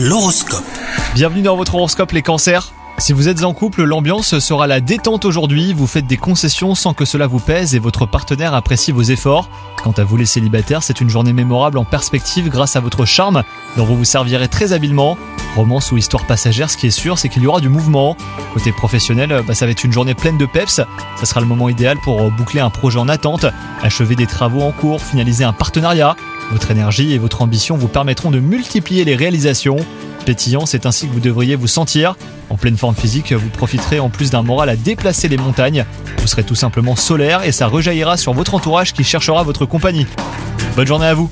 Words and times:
L'horoscope. 0.00 0.62
Bienvenue 1.16 1.42
dans 1.42 1.56
votre 1.56 1.74
horoscope 1.74 2.12
les 2.12 2.22
cancers. 2.22 2.72
Si 2.98 3.12
vous 3.12 3.26
êtes 3.26 3.42
en 3.42 3.52
couple, 3.52 3.82
l'ambiance 3.82 4.38
sera 4.38 4.68
la 4.68 4.80
détente 4.80 5.24
aujourd'hui, 5.24 5.72
vous 5.72 5.88
faites 5.88 6.06
des 6.06 6.16
concessions 6.16 6.76
sans 6.76 6.94
que 6.94 7.04
cela 7.04 7.26
vous 7.26 7.40
pèse 7.40 7.74
et 7.74 7.80
votre 7.80 8.06
partenaire 8.06 8.54
apprécie 8.54 8.92
vos 8.92 9.02
efforts. 9.02 9.50
Quant 9.82 9.90
à 9.90 10.04
vous 10.04 10.16
les 10.16 10.24
célibataires, 10.24 10.84
c'est 10.84 11.00
une 11.00 11.10
journée 11.10 11.32
mémorable 11.32 11.78
en 11.78 11.84
perspective 11.84 12.48
grâce 12.48 12.76
à 12.76 12.80
votre 12.80 13.06
charme 13.06 13.42
dont 13.76 13.84
vous 13.84 13.96
vous 13.96 14.04
servirez 14.04 14.46
très 14.46 14.72
habilement. 14.72 15.18
Romance 15.56 15.90
ou 15.90 15.96
histoire 15.96 16.28
passagère, 16.28 16.70
ce 16.70 16.76
qui 16.76 16.86
est 16.86 16.90
sûr, 16.90 17.18
c'est 17.18 17.28
qu'il 17.28 17.42
y 17.42 17.48
aura 17.48 17.60
du 17.60 17.68
mouvement. 17.68 18.16
Côté 18.54 18.70
professionnel, 18.70 19.42
bah, 19.48 19.54
ça 19.54 19.64
va 19.64 19.72
être 19.72 19.82
une 19.82 19.92
journée 19.92 20.14
pleine 20.14 20.38
de 20.38 20.46
peps. 20.46 20.80
Ça 21.16 21.26
sera 21.26 21.40
le 21.40 21.46
moment 21.46 21.68
idéal 21.68 21.98
pour 22.04 22.30
boucler 22.30 22.60
un 22.60 22.70
projet 22.70 23.00
en 23.00 23.08
attente, 23.08 23.46
achever 23.82 24.14
des 24.14 24.26
travaux 24.26 24.62
en 24.62 24.70
cours, 24.70 25.02
finaliser 25.02 25.42
un 25.42 25.52
partenariat. 25.52 26.14
Votre 26.50 26.70
énergie 26.70 27.12
et 27.12 27.18
votre 27.18 27.42
ambition 27.42 27.76
vous 27.76 27.88
permettront 27.88 28.30
de 28.30 28.40
multiplier 28.40 29.04
les 29.04 29.14
réalisations. 29.14 29.76
Pétillant, 30.24 30.64
c'est 30.66 30.86
ainsi 30.86 31.06
que 31.06 31.12
vous 31.12 31.20
devriez 31.20 31.56
vous 31.56 31.66
sentir. 31.66 32.16
En 32.48 32.56
pleine 32.56 32.76
forme 32.76 32.94
physique, 32.94 33.32
vous 33.32 33.50
profiterez 33.50 34.00
en 34.00 34.08
plus 34.08 34.30
d'un 34.30 34.42
moral 34.42 34.70
à 34.70 34.76
déplacer 34.76 35.28
les 35.28 35.36
montagnes. 35.36 35.84
Vous 36.18 36.26
serez 36.26 36.44
tout 36.44 36.54
simplement 36.54 36.96
solaire 36.96 37.44
et 37.44 37.52
ça 37.52 37.66
rejaillira 37.66 38.16
sur 38.16 38.32
votre 38.32 38.54
entourage 38.54 38.94
qui 38.94 39.04
cherchera 39.04 39.42
votre 39.42 39.66
compagnie. 39.66 40.06
Bonne 40.74 40.86
journée 40.86 41.06
à 41.06 41.14
vous 41.14 41.30